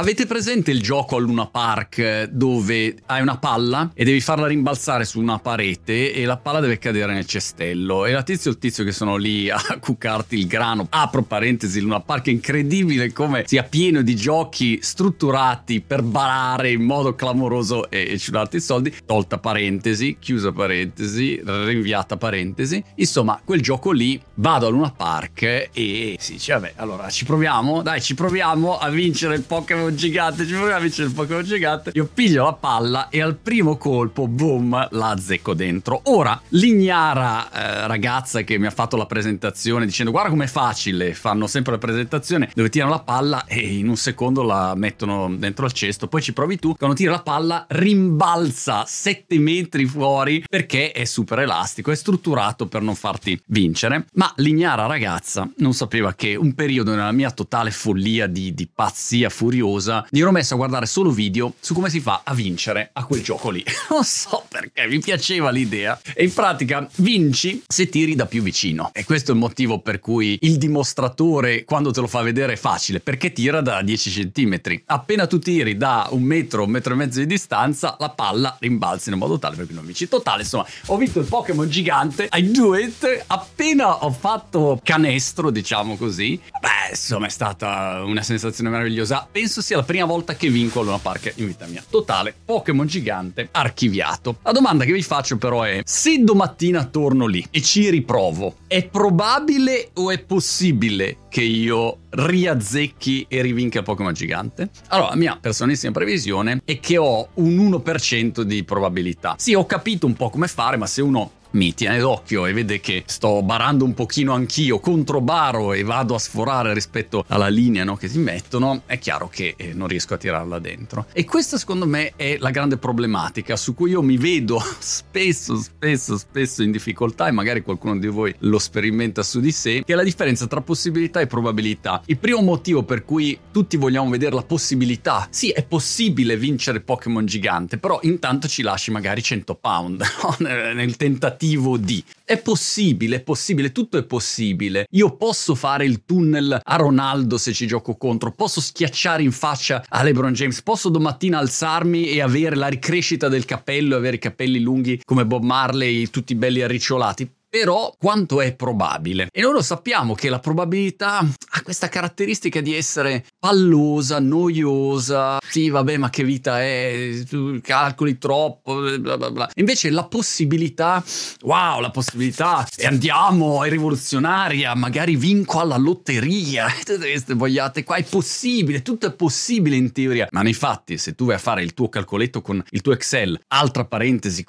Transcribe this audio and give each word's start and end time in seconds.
Avete 0.00 0.24
presente 0.24 0.70
il 0.70 0.80
gioco 0.80 1.16
al 1.16 1.24
Luna 1.24 1.44
Park 1.44 2.30
dove 2.30 2.96
hai 3.04 3.20
una 3.20 3.36
palla 3.36 3.90
e 3.92 4.02
devi 4.02 4.22
farla 4.22 4.46
rimbalzare 4.46 5.04
su 5.04 5.20
una 5.20 5.38
parete 5.38 6.14
e 6.14 6.24
la 6.24 6.38
palla 6.38 6.60
deve 6.60 6.78
cadere 6.78 7.12
nel 7.12 7.26
cestello 7.26 8.06
e 8.06 8.12
la 8.12 8.22
tizio 8.22 8.50
e 8.50 8.54
il 8.54 8.58
tizio 8.58 8.82
che 8.82 8.92
sono 8.92 9.16
lì 9.16 9.50
a 9.50 9.60
cuccarti 9.78 10.38
il 10.38 10.46
grano. 10.46 10.86
Apro 10.88 11.22
parentesi, 11.22 11.80
Luna 11.80 12.00
Park 12.00 12.28
è 12.28 12.30
incredibile 12.30 13.12
come 13.12 13.44
sia 13.46 13.62
pieno 13.62 14.00
di 14.00 14.16
giochi 14.16 14.78
strutturati 14.80 15.82
per 15.82 16.00
barare 16.00 16.70
in 16.70 16.82
modo 16.82 17.14
clamoroso 17.14 17.90
e, 17.90 18.12
e 18.12 18.18
ciularti 18.18 18.56
i 18.56 18.62
soldi. 18.62 18.94
Tolta 19.04 19.36
parentesi, 19.36 20.16
chiusa 20.18 20.50
parentesi, 20.50 21.38
rinviata 21.44 22.16
parentesi. 22.16 22.82
Insomma, 22.94 23.38
quel 23.44 23.60
gioco 23.60 23.90
lì 23.90 24.18
vado 24.36 24.66
a 24.66 24.70
Luna 24.70 24.94
Park 24.96 25.42
e 25.74 26.16
si 26.18 26.32
dice 26.32 26.54
vabbè, 26.54 26.72
allora 26.76 27.10
ci 27.10 27.26
proviamo, 27.26 27.82
dai 27.82 28.00
ci 28.00 28.14
proviamo 28.14 28.78
a 28.78 28.88
vincere 28.88 29.34
il 29.34 29.42
Pokémon 29.42 29.88
gigante, 29.94 30.46
ci 30.46 30.52
proviamo 30.52 30.76
a 30.76 30.80
vincere 30.80 31.08
il 31.08 31.14
Pokémon 31.14 31.44
gigante. 31.44 31.90
Io 31.94 32.08
piglio 32.12 32.44
la 32.44 32.52
palla 32.52 33.08
e 33.08 33.20
al 33.20 33.36
primo 33.36 33.76
colpo, 33.76 34.26
boom, 34.26 34.88
la 34.90 35.08
azzecco 35.08 35.54
dentro. 35.54 36.00
Ora, 36.04 36.40
l'ignara 36.48 37.50
eh, 37.50 37.86
ragazza 37.86 38.42
che 38.42 38.58
mi 38.58 38.66
ha 38.66 38.70
fatto 38.70 38.96
la 38.96 39.06
presentazione 39.06 39.86
dicendo 39.86 40.10
guarda 40.10 40.30
com'è 40.30 40.46
facile, 40.46 41.14
fanno 41.14 41.46
sempre 41.46 41.72
la 41.72 41.78
presentazione 41.78 42.50
dove 42.54 42.68
tirano 42.68 42.90
la 42.90 43.00
palla 43.00 43.44
e 43.46 43.58
in 43.58 43.88
un 43.88 43.96
secondo 43.96 44.42
la 44.42 44.74
mettono 44.74 45.34
dentro 45.34 45.64
al 45.64 45.72
cesto, 45.72 46.08
poi 46.08 46.22
ci 46.22 46.32
provi 46.32 46.58
tu, 46.58 46.74
quando 46.76 46.96
tira 46.96 47.12
la 47.12 47.22
palla 47.22 47.66
rimbalza 47.68 48.84
7 48.86 49.38
metri 49.38 49.84
fuori 49.86 50.44
perché 50.48 50.92
è 50.92 51.04
super 51.04 51.40
elastico, 51.40 51.90
è 51.90 51.94
strutturato 51.94 52.66
per 52.66 52.82
non 52.82 52.94
farti 52.94 53.40
vincere. 53.46 54.06
Ma 54.14 54.32
l'ignara 54.36 54.86
ragazza 54.86 55.50
non 55.58 55.74
sapeva 55.74 56.14
che 56.14 56.34
un 56.36 56.54
periodo 56.54 56.94
nella 56.94 57.12
mia 57.12 57.30
totale 57.30 57.70
follia 57.70 58.26
di, 58.26 58.54
di 58.54 58.68
pazzia 58.72 59.28
furiosa 59.28 59.79
cosa, 59.80 60.06
mi 60.10 60.20
ero 60.20 60.30
messo 60.30 60.54
a 60.54 60.56
guardare 60.58 60.84
solo 60.84 61.10
video 61.10 61.54
su 61.58 61.72
come 61.72 61.88
si 61.88 62.00
fa 62.00 62.20
a 62.22 62.34
vincere 62.34 62.90
a 62.92 63.04
quel 63.04 63.22
gioco 63.22 63.48
lì. 63.50 63.64
non 63.90 64.04
so 64.04 64.44
perché, 64.46 64.86
mi 64.86 65.00
piaceva 65.00 65.50
l'idea. 65.50 65.98
E 66.14 66.24
in 66.24 66.34
pratica 66.34 66.86
vinci 66.96 67.62
se 67.66 67.88
tiri 67.88 68.14
da 68.14 68.26
più 68.26 68.42
vicino. 68.42 68.90
E 68.92 69.04
questo 69.04 69.30
è 69.30 69.34
il 69.34 69.40
motivo 69.40 69.80
per 69.80 69.98
cui 69.98 70.38
il 70.42 70.58
dimostratore, 70.58 71.64
quando 71.64 71.90
te 71.90 72.00
lo 72.00 72.06
fa 72.06 72.20
vedere, 72.20 72.52
è 72.52 72.56
facile, 72.56 73.00
perché 73.00 73.32
tira 73.32 73.62
da 73.62 73.80
10 73.80 74.30
cm. 74.30 74.60
Appena 74.86 75.26
tu 75.26 75.38
tiri 75.38 75.76
da 75.76 76.08
un 76.10 76.22
metro, 76.22 76.64
un 76.64 76.70
metro 76.70 76.92
e 76.92 76.96
mezzo 76.96 77.18
di 77.20 77.26
distanza, 77.26 77.96
la 77.98 78.10
palla 78.10 78.56
rimbalza 78.60 79.10
in 79.10 79.16
modo 79.16 79.38
tale 79.38 79.56
perché 79.56 79.72
non 79.72 79.86
vinci. 79.86 80.08
Totale, 80.08 80.42
insomma, 80.42 80.66
ho 80.86 80.96
vinto 80.96 81.20
il 81.20 81.26
Pokémon 81.26 81.68
gigante, 81.68 82.28
I 82.32 82.50
do 82.50 82.76
it, 82.76 83.24
appena 83.26 84.04
ho 84.04 84.10
fatto 84.10 84.78
canestro, 84.82 85.50
diciamo 85.50 85.96
così. 85.96 86.38
Beh, 86.60 86.90
insomma, 86.90 87.26
è 87.26 87.30
stata 87.30 88.02
una 88.04 88.22
sensazione 88.22 88.68
meravigliosa. 88.68 89.26
Penso 89.30 89.59
sia 89.60 89.70
sia 89.70 89.76
la 89.76 89.84
prima 89.84 90.04
volta 90.04 90.34
che 90.34 90.50
vinco 90.50 90.80
a 90.80 90.82
Luna 90.82 90.98
Park 90.98 91.34
in 91.36 91.46
vita 91.46 91.66
mia. 91.66 91.84
Totale, 91.88 92.34
Pokémon 92.44 92.88
gigante 92.88 93.48
archiviato. 93.52 94.38
La 94.42 94.50
domanda 94.50 94.84
che 94.84 94.92
vi 94.92 95.02
faccio 95.02 95.38
però 95.38 95.62
è, 95.62 95.82
se 95.84 96.18
domattina 96.24 96.86
torno 96.86 97.26
lì 97.26 97.46
e 97.52 97.62
ci 97.62 97.88
riprovo, 97.88 98.56
è 98.66 98.84
probabile 98.84 99.90
o 99.94 100.10
è 100.10 100.18
possibile 100.18 101.18
che 101.28 101.42
io 101.42 101.98
riazzecchi 102.10 103.26
e 103.28 103.42
rivinca 103.42 103.78
il 103.78 103.84
Pokémon 103.84 104.12
gigante? 104.12 104.70
Allora, 104.88 105.10
la 105.10 105.16
mia 105.16 105.38
personalissima 105.40 105.92
previsione 105.92 106.60
è 106.64 106.80
che 106.80 106.98
ho 106.98 107.28
un 107.34 107.56
1% 107.56 108.40
di 108.40 108.64
probabilità. 108.64 109.36
Sì, 109.38 109.54
ho 109.54 109.66
capito 109.66 110.06
un 110.06 110.14
po' 110.14 110.30
come 110.30 110.48
fare, 110.48 110.76
ma 110.76 110.86
se 110.86 111.00
uno 111.00 111.38
mi 111.52 111.74
tiene 111.74 111.98
d'occhio 111.98 112.46
e 112.46 112.52
vede 112.52 112.80
che 112.80 113.02
sto 113.06 113.42
barando 113.42 113.84
un 113.84 113.94
pochino 113.94 114.32
anch'io, 114.32 114.78
contro 114.78 115.20
baro 115.20 115.72
e 115.72 115.82
vado 115.82 116.14
a 116.14 116.18
sforare 116.18 116.72
rispetto 116.72 117.24
alla 117.28 117.48
linea 117.48 117.84
no, 117.84 117.96
che 117.96 118.08
si 118.08 118.18
mettono, 118.18 118.82
è 118.86 118.98
chiaro 118.98 119.28
che 119.28 119.54
eh, 119.56 119.72
non 119.72 119.88
riesco 119.88 120.14
a 120.14 120.16
tirarla 120.16 120.58
dentro. 120.58 121.06
E 121.12 121.24
questa 121.24 121.58
secondo 121.58 121.86
me 121.86 122.12
è 122.16 122.36
la 122.38 122.50
grande 122.50 122.76
problematica 122.76 123.56
su 123.56 123.74
cui 123.74 123.90
io 123.90 124.02
mi 124.02 124.16
vedo 124.16 124.62
spesso, 124.78 125.56
spesso, 125.56 126.16
spesso 126.16 126.62
in 126.62 126.70
difficoltà 126.70 127.28
e 127.28 127.32
magari 127.32 127.62
qualcuno 127.62 127.98
di 127.98 128.06
voi 128.06 128.34
lo 128.40 128.58
sperimenta 128.58 129.22
su 129.22 129.40
di 129.40 129.52
sé, 129.52 129.82
che 129.84 129.92
è 129.92 129.96
la 129.96 130.04
differenza 130.04 130.46
tra 130.46 130.60
possibilità 130.60 131.20
e 131.20 131.26
probabilità. 131.26 132.02
Il 132.06 132.18
primo 132.18 132.42
motivo 132.42 132.82
per 132.82 133.04
cui 133.04 133.38
tutti 133.50 133.76
vogliamo 133.76 134.10
vedere 134.10 134.34
la 134.34 134.42
possibilità, 134.42 135.26
sì 135.30 135.50
è 135.50 135.64
possibile 135.64 136.36
vincere 136.36 136.80
Pokémon 136.80 137.26
gigante, 137.26 137.78
però 137.78 137.98
intanto 138.02 138.46
ci 138.48 138.62
lasci 138.62 138.90
magari 138.90 139.22
100 139.22 139.54
pound 139.56 140.02
no? 140.22 140.36
nel 140.74 140.96
tentativo 140.96 141.38
tentativo 141.40 141.78
di. 141.78 142.04
È 142.22 142.38
possibile, 142.38 143.16
è 143.16 143.20
possibile, 143.20 143.72
tutto 143.72 143.96
è 143.96 144.04
possibile. 144.04 144.86
Io 144.90 145.16
posso 145.16 145.54
fare 145.54 145.86
il 145.86 146.04
tunnel 146.04 146.60
a 146.62 146.76
Ronaldo 146.76 147.38
se 147.38 147.52
ci 147.54 147.66
gioco 147.66 147.96
contro, 147.96 148.32
posso 148.32 148.60
schiacciare 148.60 149.22
in 149.22 149.32
faccia 149.32 149.82
a 149.88 150.02
LeBron 150.02 150.34
James, 150.34 150.60
posso 150.62 150.90
domattina 150.90 151.38
alzarmi 151.38 152.10
e 152.10 152.20
avere 152.20 152.56
la 152.56 152.68
ricrescita 152.68 153.28
del 153.28 153.46
capello 153.46 153.96
avere 153.96 154.16
i 154.16 154.20
capelli 154.20 154.60
lunghi 154.60 155.00
come 155.04 155.24
Bob 155.24 155.42
Marley, 155.42 156.08
tutti 156.10 156.34
belli 156.34 156.60
arricciolati 156.60 157.28
però 157.50 157.92
quanto 157.98 158.40
è 158.40 158.54
probabile? 158.54 159.28
E 159.32 159.42
noi 159.42 159.54
lo 159.54 159.62
sappiamo 159.62 160.14
che 160.14 160.28
la 160.28 160.38
probabilità 160.38 161.18
ha 161.18 161.62
questa 161.62 161.88
caratteristica 161.88 162.60
di 162.60 162.76
essere 162.76 163.24
pallosa, 163.40 164.20
noiosa. 164.20 165.38
Sì, 165.50 165.68
vabbè, 165.68 165.96
ma 165.96 166.10
che 166.10 166.22
vita 166.22 166.62
è? 166.62 167.10
Tu 167.28 167.60
calcoli 167.60 168.18
troppo, 168.18 168.98
bla 169.00 169.16
bla 169.16 169.30
bla. 169.32 169.50
Invece 169.56 169.90
la 169.90 170.04
possibilità, 170.04 171.02
wow, 171.42 171.80
la 171.80 171.90
possibilità, 171.90 172.64
e 172.76 172.86
andiamo, 172.86 173.64
è 173.64 173.68
rivoluzionaria, 173.68 174.72
magari 174.76 175.16
vinco 175.16 175.58
alla 175.58 175.76
lotteria. 175.76 176.68
Tutte 176.84 176.98
queste 176.98 177.34
vogliate 177.34 177.82
qua, 177.82 177.96
è 177.96 178.04
possibile, 178.04 178.82
tutto 178.82 179.06
è 179.06 179.12
possibile 179.12 179.74
in 179.74 179.90
teoria. 179.90 180.28
Ma 180.30 180.42
nei 180.42 180.54
fatti, 180.54 180.98
se 180.98 181.16
tu 181.16 181.26
vai 181.26 181.34
a 181.34 181.38
fare 181.38 181.64
il 181.64 181.74
tuo 181.74 181.88
calcoletto 181.88 182.42
con 182.42 182.62
il 182.70 182.80
tuo 182.80 182.92
Excel, 182.92 183.40
altra 183.48 183.84
parentesi, 183.84 184.44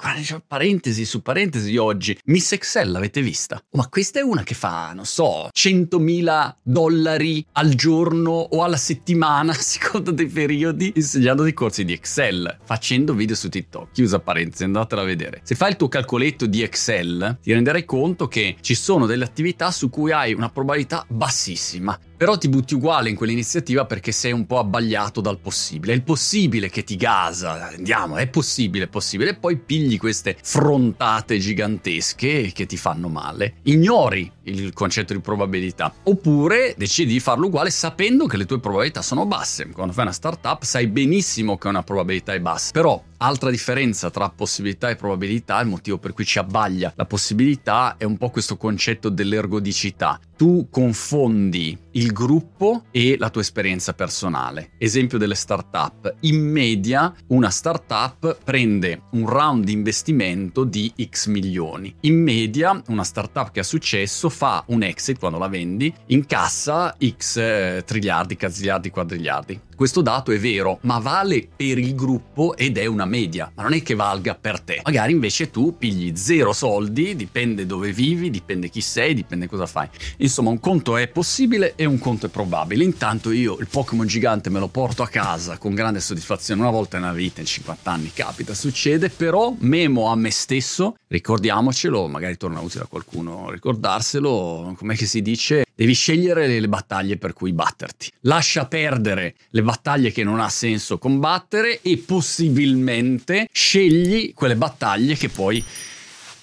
parentesi 0.45 1.03
su 1.03 1.23
parentesi 1.23 1.75
oggi, 1.77 2.15
Miss 2.25 2.51
Excel 2.51 2.90
l'avete 2.91 3.21
vista? 3.21 3.61
Ma 3.71 3.87
questa 3.87 4.19
è 4.19 4.21
una 4.21 4.43
che 4.43 4.53
fa, 4.53 4.91
non 4.93 5.05
so, 5.05 5.49
100.000 5.53 6.55
dollari 6.61 7.45
al 7.53 7.73
giorno 7.73 8.31
o 8.31 8.63
alla 8.63 8.77
settimana, 8.77 9.51
a 9.53 9.55
seconda 9.55 10.11
dei 10.11 10.27
periodi, 10.27 10.93
insegnando 10.95 11.43
dei 11.43 11.53
corsi 11.53 11.83
di 11.83 11.93
Excel, 11.93 12.57
facendo 12.63 13.13
video 13.13 13.35
su 13.35 13.49
TikTok. 13.49 13.91
Chiusa 13.91 14.19
parentesi, 14.19 14.63
andatela 14.63 15.01
a 15.01 15.05
vedere. 15.05 15.41
Se 15.43 15.55
fai 15.55 15.71
il 15.71 15.75
tuo 15.75 15.87
calcoletto 15.87 16.45
di 16.45 16.61
Excel, 16.61 17.37
ti 17.41 17.53
renderai 17.53 17.85
conto 17.85 18.27
che 18.27 18.57
ci 18.61 18.75
sono 18.75 19.05
delle 19.05 19.25
attività 19.25 19.71
su 19.71 19.89
cui 19.89 20.11
hai 20.11 20.33
una 20.33 20.49
probabilità 20.49 21.05
bassissima. 21.07 21.97
Però 22.21 22.37
ti 22.37 22.49
butti 22.49 22.75
uguale 22.75 23.09
in 23.09 23.15
quell'iniziativa 23.15 23.85
perché 23.85 24.11
sei 24.11 24.31
un 24.31 24.45
po' 24.45 24.59
abbagliato 24.59 25.21
dal 25.21 25.39
possibile. 25.39 25.93
È 25.93 25.95
il 25.95 26.03
possibile 26.03 26.69
che 26.69 26.83
ti 26.83 26.95
gasa. 26.95 27.69
Andiamo, 27.69 28.17
è 28.17 28.27
possibile, 28.27 28.83
è 28.83 28.87
possibile. 28.87 29.31
E 29.31 29.35
poi 29.37 29.57
pigli 29.57 29.97
queste 29.97 30.37
frontate 30.39 31.39
gigantesche 31.39 32.51
che 32.53 32.67
ti 32.67 32.77
fanno 32.77 33.07
male. 33.07 33.55
Ignori 33.63 34.31
il 34.43 34.73
concetto 34.73 35.13
di 35.13 35.19
probabilità. 35.19 35.93
Oppure 36.03 36.73
decidi 36.77 37.13
di 37.13 37.19
farlo 37.19 37.47
uguale 37.47 37.69
sapendo 37.69 38.25
che 38.25 38.37
le 38.37 38.45
tue 38.45 38.59
probabilità 38.59 39.01
sono 39.01 39.25
basse. 39.25 39.69
Quando 39.69 39.93
fai 39.93 40.03
una 40.03 40.13
startup 40.13 40.63
sai 40.63 40.87
benissimo 40.87 41.57
che 41.57 41.67
una 41.67 41.83
probabilità 41.83 42.33
è 42.33 42.39
bassa. 42.39 42.71
Però 42.71 43.01
Altra 43.23 43.51
differenza 43.51 44.09
tra 44.09 44.29
possibilità 44.29 44.89
e 44.89 44.95
probabilità, 44.95 45.61
il 45.61 45.67
motivo 45.67 45.99
per 45.99 46.11
cui 46.11 46.25
ci 46.25 46.39
abbaglia 46.39 46.91
la 46.95 47.05
possibilità 47.05 47.95
è 47.97 48.03
un 48.03 48.17
po' 48.17 48.31
questo 48.31 48.57
concetto 48.57 49.09
dell'ergodicità. 49.09 50.19
Tu 50.35 50.69
confondi 50.71 51.77
il 51.91 52.13
gruppo 52.13 52.85
e 52.89 53.17
la 53.19 53.29
tua 53.29 53.41
esperienza 53.41 53.93
personale. 53.93 54.71
Esempio 54.79 55.19
delle 55.19 55.35
startup. 55.35 56.15
In 56.21 56.39
media 56.49 57.13
una 57.27 57.51
startup 57.51 58.39
prende 58.43 59.03
un 59.11 59.27
round 59.27 59.65
di 59.65 59.73
investimento 59.73 60.63
di 60.63 60.91
X 60.99 61.27
milioni. 61.27 61.93
In 61.99 62.23
media 62.23 62.81
una 62.87 63.03
startup 63.03 63.51
che 63.51 63.59
ha 63.59 63.63
successo 63.63 64.29
fa 64.31 64.63
un 64.67 64.81
exit 64.83 65.19
quando 65.19 65.37
la 65.37 65.47
vendi, 65.47 65.93
incassa 66.07 66.95
X 66.97 67.37
eh, 67.37 67.83
triliardi, 67.85 68.35
cazziardi, 68.35 68.89
quadriliardi 68.89 69.59
questo 69.81 70.03
dato 70.03 70.31
è 70.31 70.37
vero, 70.37 70.77
ma 70.81 70.99
vale 70.99 71.47
per 71.55 71.79
il 71.79 71.95
gruppo 71.95 72.55
ed 72.55 72.77
è 72.77 72.85
una 72.85 73.05
media, 73.05 73.51
ma 73.55 73.63
non 73.63 73.73
è 73.73 73.81
che 73.81 73.95
valga 73.95 74.35
per 74.35 74.59
te. 74.59 74.79
Magari 74.83 75.11
invece 75.11 75.49
tu 75.49 75.75
pigli 75.75 76.15
zero 76.15 76.53
soldi, 76.53 77.15
dipende 77.15 77.65
dove 77.65 77.91
vivi, 77.91 78.29
dipende 78.29 78.69
chi 78.69 78.79
sei, 78.79 79.15
dipende 79.15 79.47
cosa 79.47 79.65
fai. 79.65 79.89
Insomma, 80.17 80.51
un 80.51 80.59
conto 80.59 80.97
è 80.97 81.07
possibile 81.07 81.73
e 81.75 81.85
un 81.85 81.97
conto 81.97 82.27
è 82.27 82.29
probabile. 82.29 82.83
Intanto 82.83 83.31
io 83.31 83.57
il 83.57 83.69
Pokémon 83.71 84.05
gigante 84.05 84.51
me 84.51 84.59
lo 84.59 84.67
porto 84.67 85.01
a 85.01 85.07
casa 85.07 85.57
con 85.57 85.73
grande 85.73 85.99
soddisfazione 85.99 86.61
una 86.61 86.69
volta 86.69 86.99
nella 86.99 87.11
vita, 87.11 87.39
in 87.39 87.47
50 87.47 87.91
anni 87.91 88.11
capita, 88.13 88.53
succede, 88.53 89.09
però 89.09 89.51
memo 89.61 90.11
a 90.11 90.15
me 90.15 90.29
stesso, 90.29 90.95
ricordiamocelo, 91.07 92.07
magari 92.07 92.37
torna 92.37 92.59
utile 92.59 92.83
a 92.83 92.87
qualcuno 92.87 93.49
ricordarselo, 93.49 94.75
com'è 94.77 94.95
che 94.95 95.07
si 95.07 95.23
dice? 95.23 95.63
Devi 95.81 95.95
scegliere 95.95 96.59
le, 96.59 96.67
battaglie 96.67 97.17
per 97.17 97.33
cui 97.33 97.53
batterti. 97.53 98.11
Lascia 98.19 98.67
perdere 98.67 99.33
le 99.49 99.63
battaglie 99.63 100.11
che 100.11 100.23
non 100.23 100.39
ha 100.39 100.47
senso 100.47 100.99
combattere 100.99 101.81
e 101.81 101.97
possibilmente 101.97 103.49
scegli 103.51 104.31
quelle 104.35 104.55
battaglie 104.55 105.15
che 105.15 105.29
puoi 105.29 105.65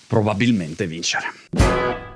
probabilmente 0.08 0.88
vincere. 0.88 2.07